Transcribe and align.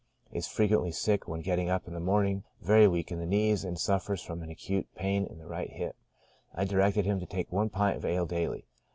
Is 0.31 0.47
frequently 0.47 0.91
sick 0.91 1.27
when 1.27 1.41
getting 1.41 1.69
up 1.69 1.87
in 1.87 1.93
the 1.93 1.99
morn 1.99 2.25
ing; 2.25 2.43
very 2.59 2.87
weak 2.87 3.11
in 3.11 3.19
the 3.19 3.25
knees, 3.27 3.63
and 3.63 3.77
suffers 3.77 4.23
from 4.23 4.41
an 4.41 4.49
acute 4.49 4.87
pain 4.95 5.27
in 5.27 5.37
the 5.37 5.45
right 5.45 5.69
hip. 5.69 5.95
I 6.55 6.65
directed 6.65 7.05
him 7.05 7.19
to 7.19 7.27
take 7.27 7.51
one 7.51 7.69
pint 7.69 7.97
of 7.97 8.05
ale 8.05 8.25
daily. 8.25 8.65